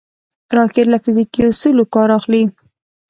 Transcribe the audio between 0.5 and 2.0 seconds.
راکټ له فزیکي اصولو